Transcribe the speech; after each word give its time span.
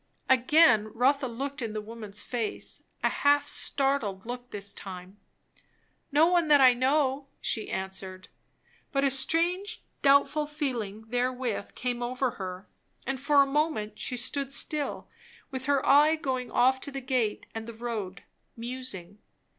Again 0.29 0.87
Rotha 0.95 1.27
looked 1.27 1.61
in 1.61 1.73
the 1.73 1.79
woman's 1.81 2.23
face, 2.23 2.81
a 3.03 3.09
half 3.09 3.47
startled 3.47 4.25
look 4.25 4.49
this 4.49 4.73
time. 4.73 5.19
"No 6.11 6.25
one, 6.25 6.47
that 6.47 6.59
I 6.59 6.73
know," 6.73 7.27
she 7.39 7.69
answered. 7.69 8.27
But 8.91 9.03
a 9.03 9.11
strange, 9.11 9.83
doubtful 10.01 10.47
feeling 10.47 11.05
therewith 11.09 11.75
came 11.75 12.01
over 12.01 12.31
her, 12.41 12.67
and 13.05 13.21
for 13.21 13.43
a 13.43 13.45
moment 13.45 13.99
she 13.99 14.17
stood 14.17 14.51
still, 14.51 15.07
with 15.51 15.65
her 15.65 15.85
eye 15.87 16.15
going 16.15 16.49
off 16.51 16.81
to 16.81 16.91
the 16.91 16.99
gate 16.99 17.45
and 17.53 17.67
the 17.67 17.73
road, 17.75 18.23
musing. 18.57 19.19